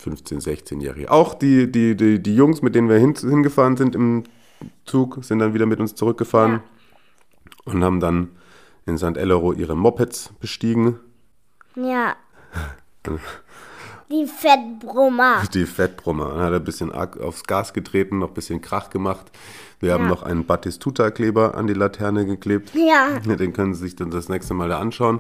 [0.04, 1.12] 15-, 16-Jährige.
[1.12, 4.24] Auch die, die, die, die Jungs, mit denen wir hin, hingefahren sind im
[4.86, 6.62] Zug, sind dann wieder mit uns zurückgefahren
[7.66, 8.30] und haben dann
[8.86, 9.18] in St.
[9.18, 11.00] Elero ihre Mopeds bestiegen.
[11.76, 12.16] Ja.
[14.12, 15.44] Die Fettbrummer.
[15.54, 16.30] Die Fettbrummer.
[16.30, 19.28] Dann hat er ein bisschen aufs Gas getreten, noch ein bisschen Krach gemacht.
[19.80, 20.10] Wir haben Ja.
[20.10, 22.72] noch einen Battistuta-Kleber an die Laterne geklebt.
[22.74, 23.20] Ja.
[23.20, 25.20] Den können Sie sich dann das nächste Mal da anschauen.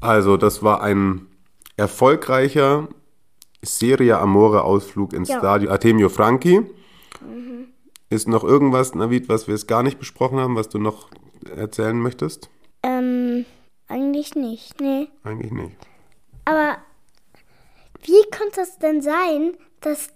[0.00, 1.26] Also, das war ein
[1.76, 2.88] erfolgreicher
[3.62, 5.38] Serie Amore Ausflug ins Ja.
[5.38, 6.60] Stadio Artemio Franchi.
[8.10, 11.08] Ist noch irgendwas, Navid, was wir jetzt gar nicht besprochen haben, was du noch
[11.56, 12.48] erzählen möchtest?
[12.82, 13.44] Ähm,
[13.88, 14.80] eigentlich nicht.
[14.80, 15.08] Nee.
[15.24, 15.76] Eigentlich nicht.
[16.44, 16.78] Aber
[18.58, 20.08] es denn sein, dass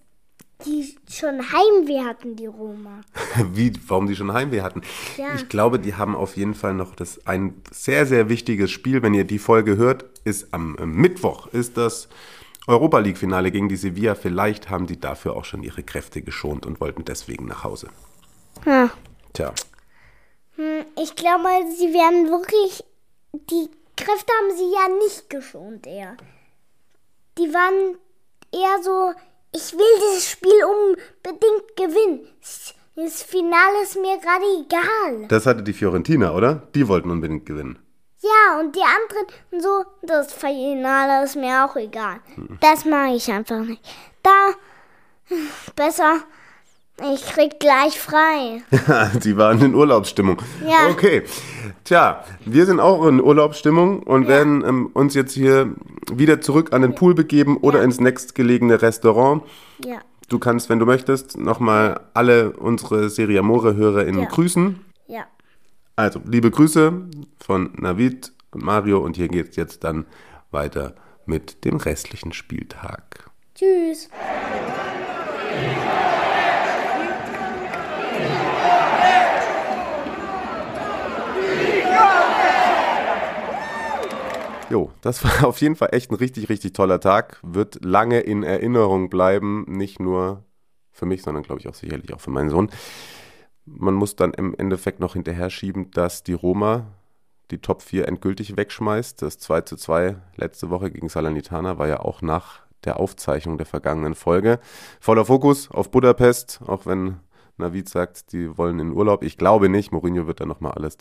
[0.67, 3.01] die schon Heimweh hatten, die Roma?
[3.53, 4.83] Wie, warum die schon Heimweh hatten.
[5.17, 5.35] Ja.
[5.35, 9.03] Ich glaube, die haben auf jeden Fall noch das ein sehr, sehr wichtiges Spiel.
[9.03, 12.09] Wenn ihr die Folge hört, ist am äh, Mittwoch ist das
[12.69, 14.15] Europa League Finale gegen die Sevilla.
[14.15, 17.89] Vielleicht haben die dafür auch schon ihre Kräfte geschont und wollten deswegen nach Hause.
[18.65, 18.91] Ja.
[19.33, 19.53] Tja,
[20.57, 22.85] Hm, Ich glaube, sie werden wirklich.
[23.33, 26.17] Die Kräfte haben sie ja nicht geschont, eher.
[27.39, 27.97] Die waren
[28.53, 29.13] eher so.
[29.55, 32.27] Ich will dieses Spiel unbedingt gewinnen.
[32.95, 35.29] Das Finale ist mir gerade egal.
[35.29, 36.69] das hatte die Fiorentina, oder?
[36.75, 37.79] Die wollten unbedingt gewinnen.
[38.21, 42.21] Ja, und die anderen so, das Finale ist mir auch egal.
[42.61, 43.83] Das mag ich einfach nicht.
[44.23, 44.53] Da,
[45.75, 46.21] besser,
[47.15, 48.63] ich krieg gleich frei.
[49.25, 50.39] die waren in Urlaubsstimmung.
[50.65, 50.89] Ja.
[50.91, 51.23] Okay.
[51.85, 55.75] Tja, wir sind auch in Urlaubsstimmung und werden ähm, uns jetzt hier
[56.13, 57.85] wieder zurück an den Pool begeben oder Ja.
[57.85, 59.43] ins nächstgelegene Restaurant.
[59.85, 64.29] Ja, Du kannst, wenn du möchtest, nochmal alle unsere Serie Amore-HörerInnen Ja.
[64.29, 64.81] grüßen.
[65.07, 65.25] ja.
[65.95, 66.93] Also, liebe Grüße
[67.45, 70.07] von Navid und Mario und hier geht's jetzt dann
[70.51, 70.95] weiter
[71.27, 73.29] mit dem restlichen Spieltag.
[73.55, 74.09] Tschüss.
[84.73, 87.39] Jo, das war auf jeden Fall echt ein richtig, richtig toller Tag.
[87.43, 90.45] Wird lange in Erinnerung bleiben, nicht nur
[90.91, 92.71] für mich, sondern glaube ich auch sicherlich auch für meinen Sohn.
[93.67, 96.87] Man muss dann im Endeffekt noch hinterher schieben, dass die Roma
[97.51, 99.21] die Top 4 endgültig wegschmeißt.
[99.21, 103.67] Das 2 zu 2 letzte Woche gegen Salernitana war ja auch nach der Aufzeichnung der
[103.67, 104.59] vergangenen Folge.
[105.01, 107.21] Voller Fokus auf Budapest, auch wenn
[107.59, 109.23] Navid sagt, die wollen in Urlaub.
[109.23, 109.93] Ich glaube nicht.
[109.93, 110.97] Mourinho wird dann nochmal alles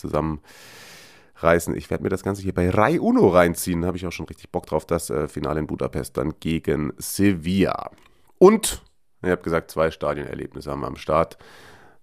[1.41, 1.75] zusammenreißen.
[1.75, 3.82] Ich werde mir das Ganze hier bei Rai Uno reinziehen.
[3.82, 4.86] Da habe ich auch schon richtig Bock drauf.
[4.86, 7.91] Das äh, Finale in Budapest dann gegen Sevilla.
[8.38, 8.84] Und,
[9.23, 11.38] ihr habt gesagt, zwei Stadionerlebnisse haben wir am Start.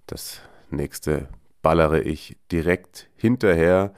[0.06, 1.28] Das nächste
[1.62, 3.92] ballere ich direkt hinterher.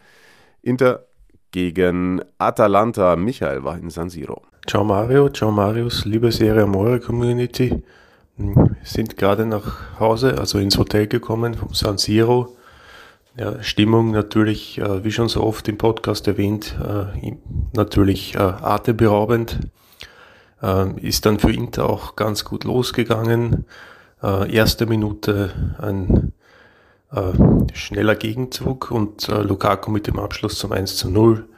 [0.63, 1.07] Inter
[1.51, 3.17] gegen Atalanta.
[3.17, 4.43] Michael war in San Siro.
[4.67, 7.83] Ciao Mario, ciao Marius, liebe Serie Amore Community.
[8.37, 12.57] Wir sind gerade nach Hause, also ins Hotel gekommen vom San Siro.
[13.37, 17.33] Ja, Stimmung natürlich, äh, wie schon so oft im Podcast erwähnt, äh,
[17.75, 19.61] natürlich äh, atemberaubend.
[20.61, 23.67] Äh, ist dann für Inter auch ganz gut losgegangen.
[24.21, 26.33] Äh, erste Minute ein
[27.13, 27.33] äh,
[27.73, 31.49] schneller Gegenzug und Lukaku mit dem Abschluss zum 1 zu 0.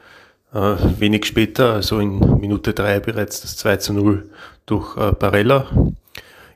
[0.52, 4.30] Äh, wenig später, also in Minute 3 bereits das 2 zu 0
[4.66, 5.66] durch Barella.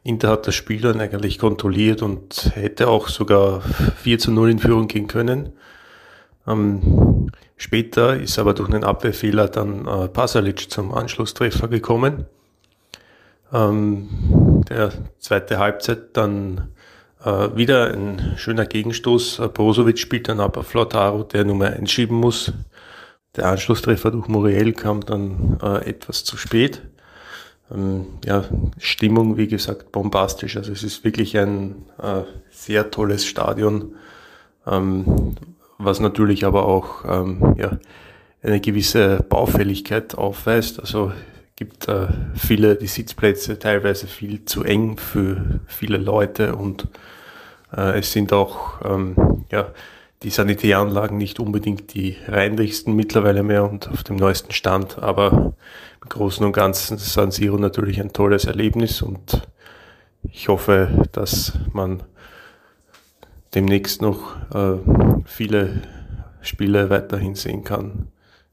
[0.06, 4.58] Inter hat das Spiel dann eigentlich kontrolliert und hätte auch sogar 4 zu 0 in
[4.60, 5.52] Führung gehen können.
[6.46, 12.26] Ähm, später ist aber durch einen Abwehrfehler dann äh, Pasalic zum Anschlusstreffer gekommen.
[13.52, 16.68] Ähm, der zweite Halbzeit dann
[17.24, 19.40] äh, wieder ein schöner Gegenstoß.
[19.40, 22.52] Äh, Brozovic spielt dann aber Flautaro, der Nummer einschieben muss.
[23.34, 26.82] Der Anschlusstreffer durch Muriel kam dann äh, etwas zu spät.
[27.70, 28.44] Ähm, ja,
[28.78, 30.56] Stimmung, wie gesagt, bombastisch.
[30.56, 33.94] Also es ist wirklich ein äh, sehr tolles Stadion,
[34.66, 35.34] ähm,
[35.78, 37.78] was natürlich aber auch ähm, ja,
[38.42, 40.80] eine gewisse Baufälligkeit aufweist.
[40.80, 41.12] Also
[41.56, 46.86] gibt äh, viele die Sitzplätze teilweise viel zu eng für viele Leute und
[47.74, 49.68] äh, es sind auch ähm, ja,
[50.22, 55.54] die Sanitäranlagen nicht unbedingt die reinlichsten mittlerweile mehr und auf dem neuesten Stand, aber
[56.02, 59.46] im Großen und Ganzen ist San Siro natürlich ein tolles Erlebnis und
[60.22, 62.02] ich hoffe, dass man
[63.54, 64.78] demnächst noch äh,
[65.24, 65.82] viele
[66.40, 68.08] Spiele weiterhin sehen kann.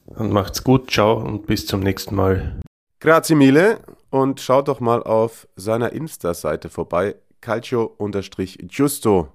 [0.06, 2.60] Dann macht's gut, ciao und bis zum nächsten Mal.
[3.00, 9.28] Grazie mille und schaut doch mal auf seiner Insta-Seite vorbei, calcio-giusto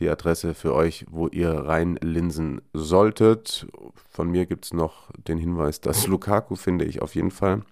[0.00, 3.66] die Adresse für euch, wo ihr reinlinsen solltet.
[4.08, 7.62] Von mir gibt es noch den Hinweis, dass Lukaku, finde ich, auf jeden Fall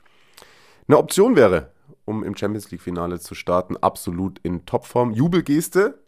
[0.86, 1.72] eine Option wäre,
[2.04, 3.76] um im Champions League-Finale zu starten.
[3.76, 5.12] Absolut in Topform.
[5.12, 5.98] Jubelgeste.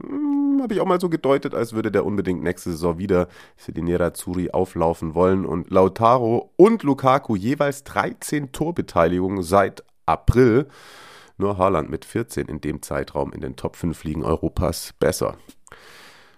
[0.00, 3.72] Hm, Habe ich auch mal so gedeutet, als würde der unbedingt nächste Saison wieder für
[3.72, 5.44] die Nerazzurri auflaufen wollen.
[5.44, 10.68] Und Lautaro und Lukaku jeweils 13 Torbeteiligungen seit April.
[11.36, 15.36] Nur Haaland mit 14 in dem Zeitraum in den Top 5 Ligen Europas besser.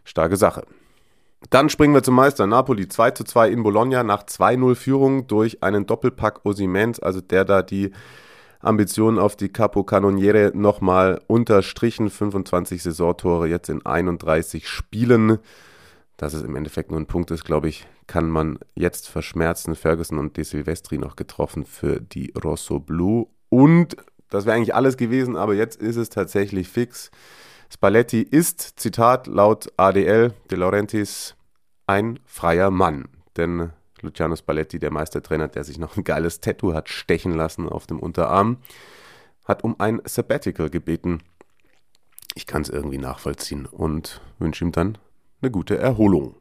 [0.05, 0.65] Starke Sache.
[1.51, 2.47] Dann springen wir zum Meister.
[2.47, 7.45] Napoli 2 zu 2 in Bologna nach 2-0 Führung durch einen Doppelpack Osimens, also der
[7.45, 7.93] da die
[8.61, 12.11] Ambitionen auf die Capo Cannoniere nochmal unterstrichen.
[12.11, 15.39] 25 Saisontore jetzt in 31 Spielen.
[16.17, 19.75] Dass es im Endeffekt nur ein Punkt ist, glaube ich, kann man jetzt verschmerzen.
[19.75, 23.27] Ferguson und De Silvestri noch getroffen für die Rosso Blu.
[23.51, 23.97] Und
[24.31, 27.11] das wäre eigentlich alles gewesen, aber jetzt ist es tatsächlich fix.
[27.73, 31.35] Spalletti ist, Zitat laut ADL De Laurentiis,
[31.87, 33.09] ein freier Mann.
[33.37, 37.87] Denn Luciano Spalletti, der Meistertrainer, der sich noch ein geiles Tattoo hat stechen lassen auf
[37.87, 38.59] dem Unterarm,
[39.45, 41.23] hat um ein Sabbatical gebeten.
[42.35, 44.99] Ich kann es irgendwie nachvollziehen und wünsche ihm dann
[45.41, 46.37] eine gute Erholung.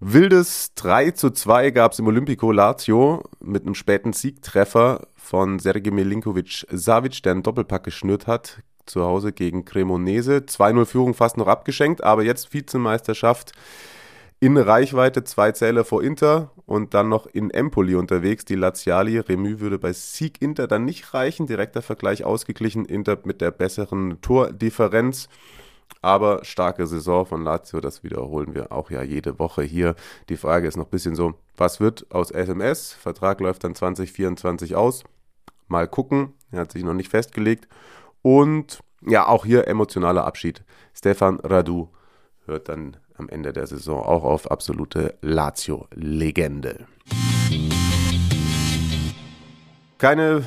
[0.00, 5.90] Wildes 3 zu 2 gab es im Olympico Lazio mit einem späten Siegtreffer von Sergej
[5.90, 10.44] Milinkovic-Savic, der einen Doppelpack geschnürt hat, zu Hause gegen Cremonese.
[10.46, 13.50] 2-0 Führung fast noch abgeschenkt, aber jetzt Vizemeisterschaft
[14.38, 18.44] in Reichweite, zwei Zähler vor Inter und dann noch in Empoli unterwegs.
[18.44, 21.48] Die Laziali, Remü würde bei Sieg Inter dann nicht reichen.
[21.48, 25.28] Direkter Vergleich ausgeglichen, Inter mit der besseren Tordifferenz.
[26.00, 29.94] Aber starke Saison von Lazio, das wiederholen wir auch ja jede Woche hier.
[30.28, 32.92] Die Frage ist noch ein bisschen so, was wird aus SMS?
[32.92, 35.04] Vertrag läuft dann 2024 aus.
[35.66, 37.68] Mal gucken, er hat sich noch nicht festgelegt.
[38.22, 40.64] Und ja, auch hier emotionaler Abschied.
[40.94, 41.88] Stefan Radu
[42.46, 46.86] hört dann am Ende der Saison auch auf absolute Lazio-Legende.
[49.98, 50.44] Keine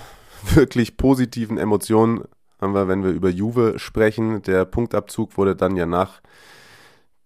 [0.53, 2.23] wirklich positiven Emotionen
[2.61, 4.43] haben wir, wenn wir über Juve sprechen.
[4.43, 6.21] Der Punktabzug wurde dann ja nach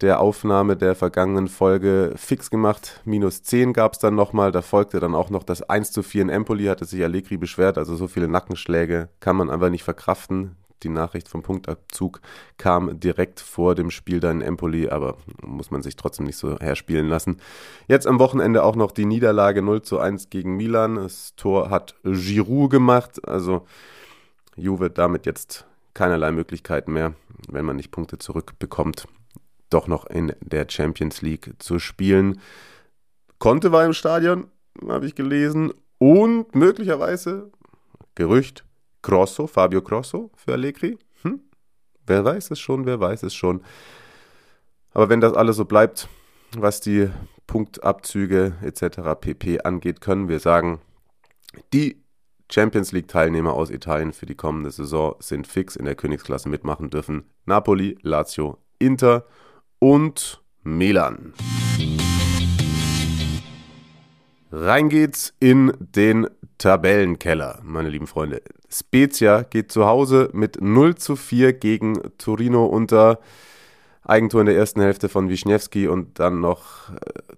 [0.02, 3.02] der Aufnahme der vergangenen Folge fix gemacht.
[3.06, 4.52] Minus 10 gab es dann nochmal.
[4.52, 7.78] Da folgte dann auch noch das 1 zu 4 in Empoli, hatte sich Allegri beschwert.
[7.78, 10.58] Also so viele Nackenschläge kann man einfach nicht verkraften.
[10.84, 12.20] Die Nachricht vom Punktabzug
[12.58, 16.60] kam direkt vor dem Spiel da in Empoli, aber muss man sich trotzdem nicht so
[16.60, 17.38] herspielen lassen.
[17.88, 20.96] Jetzt am Wochenende auch noch die Niederlage 0 zu 1 gegen Milan.
[20.96, 23.26] Das Tor hat Giroud gemacht.
[23.28, 23.66] Also
[24.56, 27.14] Juve damit jetzt keinerlei Möglichkeiten mehr,
[27.50, 29.08] wenn man nicht Punkte zurückbekommt,
[29.70, 32.42] doch noch in der Champions League zu spielen.
[33.40, 34.48] Conte war im Stadion,
[34.88, 37.52] habe ich gelesen, und möglicherweise,
[38.16, 38.66] Gerücht,
[39.02, 40.98] Grosso, Fabio Grosso für Allegri.
[41.22, 41.42] Hm?
[42.06, 43.62] Wer weiß es schon, wer weiß es schon.
[44.92, 46.08] Aber wenn das alles so bleibt,
[46.58, 47.10] was die
[47.48, 49.20] Punktabzüge etc.
[49.20, 50.80] pp angeht, können wir sagen,
[51.74, 52.05] die
[52.52, 57.24] Champions League-Teilnehmer aus Italien für die kommende Saison sind fix in der Königsklasse mitmachen dürfen.
[57.46, 59.26] Napoli, Lazio, Inter
[59.80, 61.34] und Milan.
[64.52, 66.28] Rein geht's in den
[66.58, 68.42] Tabellenkeller, meine lieben Freunde.
[68.70, 73.20] Spezia geht zu Hause mit 0 zu 4 gegen Torino unter.
[74.04, 76.92] Eigentor in der ersten Hälfte von Wischniewski und dann noch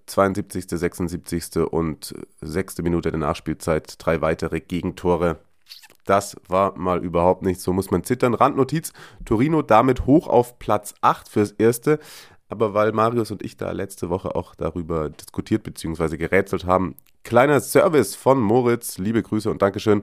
[0.08, 1.56] 72., 76.
[1.70, 2.78] und 6.
[2.78, 5.38] Minute der Nachspielzeit drei weitere Gegentore.
[6.04, 8.34] Das war mal überhaupt nicht, so muss man zittern.
[8.34, 8.92] Randnotiz,
[9.24, 11.98] Torino damit hoch auf Platz 8 fürs Erste.
[12.48, 16.16] Aber weil Marius und ich da letzte Woche auch darüber diskutiert bzw.
[16.16, 20.02] gerätselt haben, kleiner Service von Moritz, liebe Grüße und Dankeschön.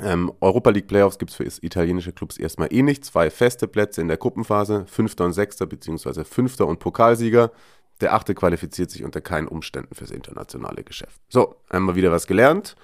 [0.00, 3.04] Ähm, Europa League Playoffs gibt es für italienische Clubs erstmal eh nicht.
[3.04, 7.50] Zwei feste Plätze in der Gruppenphase, Fünfter und Sechster, beziehungsweise Fünfter und Pokalsieger.
[8.00, 11.20] Der Achte qualifiziert sich unter keinen Umständen fürs internationale Geschäft.
[11.28, 12.76] So, wir wieder was gelernt.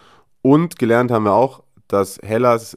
[0.42, 2.77] Und gelernt haben wir auch, dass Hellas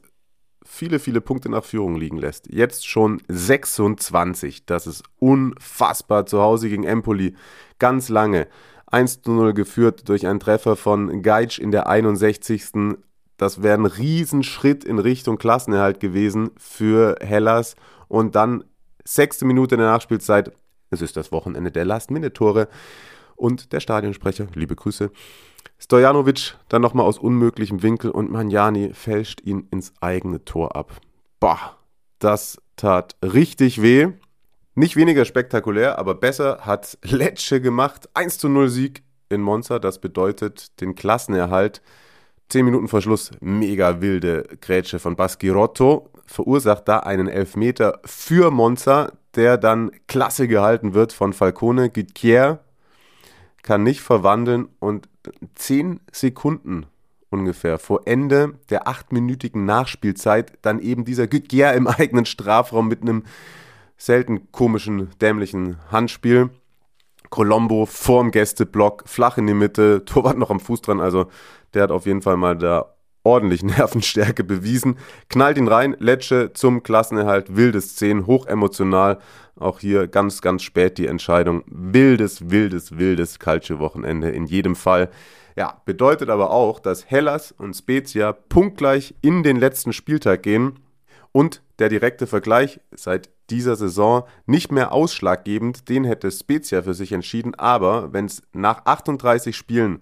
[0.63, 2.47] viele, viele Punkte nach Führung liegen lässt.
[2.51, 4.65] Jetzt schon 26.
[4.65, 6.25] Das ist unfassbar.
[6.25, 7.35] Zu Hause gegen Empoli.
[7.79, 8.47] Ganz lange.
[8.87, 12.97] 1 zu 0 geführt durch einen Treffer von Geitsch in der 61.
[13.37, 17.75] Das wäre ein Riesenschritt in Richtung Klassenerhalt gewesen für Hellas.
[18.07, 18.63] Und dann
[19.03, 20.51] sechste Minute der Nachspielzeit.
[20.89, 22.67] Es ist das Wochenende der Last-Minute-Tore.
[23.35, 25.11] Und der Stadionsprecher, liebe Grüße,
[25.79, 30.99] Stojanovic dann nochmal aus unmöglichem Winkel und Manjani fälscht ihn ins eigene Tor ab.
[31.39, 31.77] Boah,
[32.19, 34.07] das tat richtig weh.
[34.73, 38.09] Nicht weniger spektakulär, aber besser hat Lecce gemacht.
[38.13, 39.79] 1 zu 0 Sieg in Monza.
[39.79, 41.81] Das bedeutet den Klassenerhalt.
[42.49, 46.09] 10 Minuten vor Schluss, mega wilde Grätsche von Baschirotto.
[46.25, 51.89] Verursacht da einen Elfmeter für Monza, der dann klasse gehalten wird von Falcone.
[51.89, 52.59] Gutierrez
[53.61, 55.07] kann nicht verwandeln und
[55.55, 56.85] 10 Sekunden
[57.29, 63.23] ungefähr vor Ende der achtminütigen Nachspielzeit dann eben dieser Gutierrez im eigenen Strafraum mit einem
[63.97, 66.49] selten komischen, dämlichen Handspiel.
[67.29, 71.27] Colombo vorm Gästeblock, flach in die Mitte, Torwart noch am Fuß dran, also
[71.73, 72.96] der hat auf jeden Fall mal da
[73.27, 74.97] ordentlich Nervenstärke bewiesen.
[75.29, 79.19] Knallt ihn rein, Lecce zum Klassenerhalt, wilde Szenen, hochemotional.
[79.59, 81.63] Auch hier ganz, ganz spät die Entscheidung.
[81.67, 85.09] Wildes, wildes, wildes Calcio-Wochenende in jedem Fall.
[85.57, 90.79] Ja, bedeutet aber auch, dass Hellas und Spezia punktgleich in den letzten Spieltag gehen
[91.31, 97.11] und der direkte Vergleich seit dieser Saison nicht mehr ausschlaggebend, den hätte Spezia für sich
[97.11, 100.01] entschieden, aber wenn es nach 38 Spielen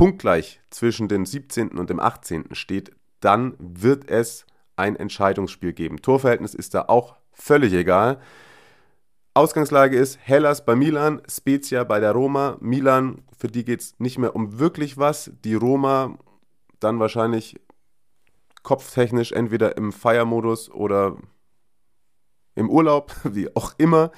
[0.00, 1.72] punktgleich zwischen dem 17.
[1.76, 2.54] und dem 18.
[2.54, 6.00] steht, dann wird es ein Entscheidungsspiel geben.
[6.00, 8.18] Torverhältnis ist da auch völlig egal.
[9.34, 12.56] Ausgangslage ist Hellas bei Milan, Spezia bei der Roma.
[12.60, 15.32] Milan, für die geht es nicht mehr um wirklich was.
[15.44, 16.16] Die Roma
[16.78, 17.60] dann wahrscheinlich
[18.62, 21.18] kopftechnisch entweder im Feiermodus oder
[22.54, 24.12] im Urlaub, wie auch immer.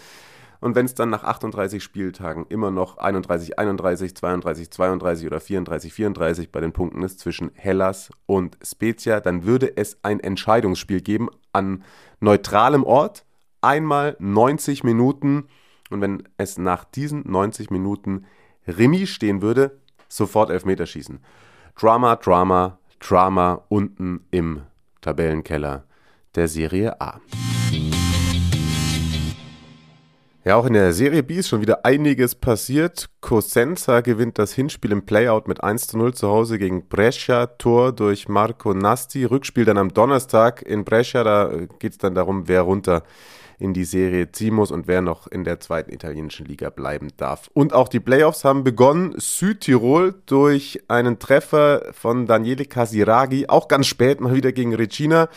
[0.63, 5.93] Und wenn es dann nach 38 Spieltagen immer noch 31, 31, 32, 32 oder 34,
[5.93, 11.31] 34 bei den Punkten ist zwischen Hellas und Spezia, dann würde es ein Entscheidungsspiel geben
[11.53, 11.83] an
[12.21, 13.25] neutralem Ort.
[13.61, 15.49] Einmal 90 Minuten.
[15.91, 18.25] Und wenn es nach diesen 90 Minuten
[18.69, 21.19] Remis stehen würde, sofort Elfmeterschießen.
[21.75, 24.63] Drama, Drama, Drama unten im
[25.01, 25.87] Tabellenkeller
[26.37, 27.21] der Serie A.
[30.45, 33.09] Ja, auch in der Serie B ist schon wieder einiges passiert.
[33.21, 37.47] Cosenza gewinnt das Hinspiel im Playout mit 1 zu 0 zu Hause gegen Brescia.
[37.47, 39.25] Tor durch Marco Nasti.
[39.25, 41.23] Rückspiel dann am Donnerstag in Brescia.
[41.23, 43.05] Da geht es dann darum, wer runter
[43.61, 47.49] in die Serie ziehen muss und wer noch in der zweiten italienischen Liga bleiben darf.
[47.55, 49.15] Und auch die Playoffs haben begonnen.
[49.19, 55.29] Südtirol durch einen Treffer von Daniele Casiraghi, auch ganz spät mal wieder gegen Regina,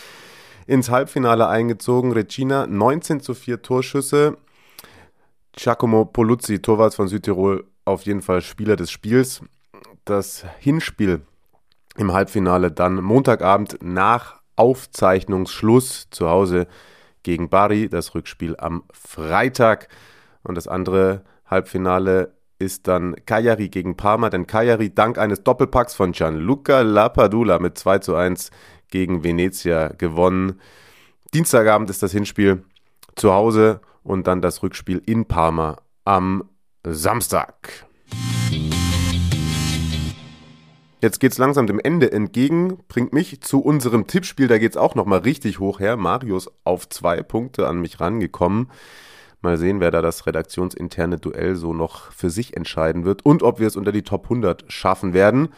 [0.65, 2.11] ins Halbfinale eingezogen.
[2.11, 4.37] Regina 19 zu 4 Torschüsse.
[5.55, 9.41] Giacomo Poluzzi, Torwart von Südtirol, auf jeden Fall Spieler des Spiels.
[10.03, 11.21] Das Hinspiel
[11.97, 16.67] im Halbfinale dann Montagabend nach Aufzeichnungsschluss zu Hause
[17.23, 19.87] gegen Bari, das Rückspiel am Freitag.
[20.43, 26.11] Und das andere Halbfinale ist dann Cagliari gegen Parma, denn Cagliari dank eines Doppelpacks von
[26.11, 28.51] Gianluca Lapadula mit 2 zu 1
[28.89, 30.59] gegen Venezia gewonnen.
[31.33, 32.63] Dienstagabend ist das Hinspiel
[33.15, 36.45] zu Hause und dann das Rückspiel in Parma am
[36.87, 37.85] Samstag.
[41.01, 44.47] Jetzt geht es langsam dem Ende entgegen, bringt mich zu unserem Tippspiel.
[44.47, 45.97] Da geht es auch nochmal richtig hoch her.
[45.97, 48.71] Marius auf zwei Punkte an mich rangekommen.
[49.41, 53.59] Mal sehen, wer da das redaktionsinterne Duell so noch für sich entscheiden wird und ob
[53.59, 55.49] wir es unter die Top 100 schaffen werden.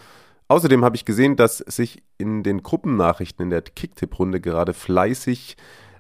[0.49, 5.57] Außerdem habe ich gesehen, dass sich in den Gruppennachrichten in der Kicktipp-Runde gerade fleißig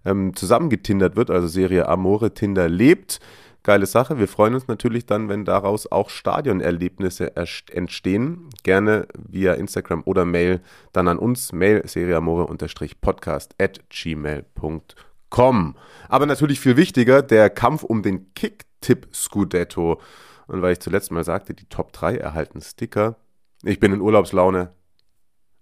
[0.07, 3.19] ähm, zusammengetindert wird, also Serie Amore Tinder lebt.
[3.63, 4.17] Geile Sache.
[4.17, 8.49] Wir freuen uns natürlich dann, wenn daraus auch Stadionerlebnisse entstehen.
[8.63, 10.61] Gerne via Instagram oder Mail
[10.93, 11.51] dann an uns.
[11.51, 15.75] Mail seriamore-podcast at gmail.com.
[16.07, 19.99] Aber natürlich viel wichtiger, der Kampf um den Kick-Tipp Scudetto.
[20.47, 23.17] Und weil ich zuletzt mal sagte, die Top 3 erhalten Sticker.
[23.63, 24.71] Ich bin in Urlaubslaune.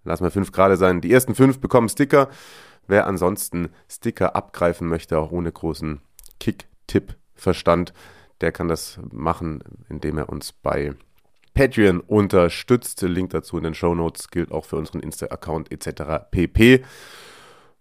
[0.04, 1.02] Lass mal fünf gerade sein.
[1.02, 2.30] Die ersten fünf bekommen Sticker.
[2.88, 6.02] Wer ansonsten Sticker abgreifen möchte, auch ohne großen
[6.40, 7.94] Kick-Tipp-Verstand,
[8.42, 10.94] der kann das machen, indem er uns bei
[11.54, 13.02] Patreon unterstützt.
[13.02, 16.26] Link dazu in den Show Notes gilt auch für unseren Insta-Account etc.
[16.30, 16.84] pp.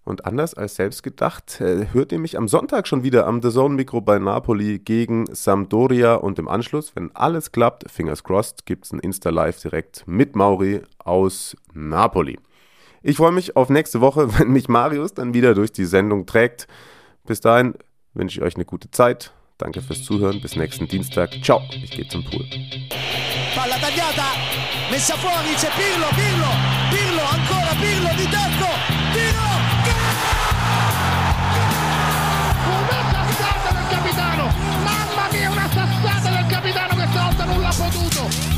[0.05, 3.51] Und anders als selbst gedacht, äh, hört ihr mich am Sonntag schon wieder am The
[3.51, 8.85] Zone Mikro bei Napoli gegen Sampdoria und im Anschluss, wenn alles klappt, fingers crossed, gibt
[8.85, 12.39] es ein Insta-Live direkt mit Mauri aus Napoli.
[13.07, 16.67] Ich freue mich auf nächste Woche, wenn mich Marius dann wieder durch die Sendung trägt.
[17.27, 17.75] Bis dahin
[18.15, 19.33] wünsche ich euch eine gute Zeit.
[19.59, 20.41] Danke fürs Zuhören.
[20.41, 21.31] Bis nächsten Dienstag.
[21.45, 21.61] Ciao.
[21.71, 22.45] Ich gehe zum Pool.
[23.55, 24.25] Palla tagliata,
[24.91, 26.51] messa fuori, c'è Pirlo, Pirlo,
[26.91, 28.71] Pirlo, ancora Pirlo di tacco,
[29.13, 29.47] tiro,
[32.67, 34.45] Una sassata del capitano,
[34.83, 38.54] mamma mia una sassata del capitano che stavolta non l'ha potuto.